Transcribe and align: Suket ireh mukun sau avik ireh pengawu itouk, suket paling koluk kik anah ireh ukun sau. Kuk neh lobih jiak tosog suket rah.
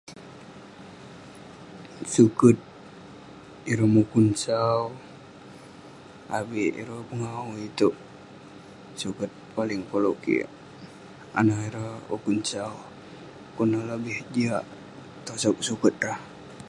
Suket 2.13 2.57
ireh 3.71 3.91
mukun 3.95 4.25
sau 4.43 4.81
avik 6.37 6.71
ireh 6.81 7.01
pengawu 7.09 7.51
itouk, 7.67 7.95
suket 9.01 9.31
paling 9.55 9.81
koluk 9.89 10.17
kik 10.23 10.43
anah 11.39 11.59
ireh 11.67 11.91
ukun 12.15 12.37
sau. 12.51 12.75
Kuk 13.55 13.67
neh 13.69 13.81
lobih 13.89 14.19
jiak 14.33 14.63
tosog 15.25 15.57
suket 15.67 15.95
rah. 16.07 16.19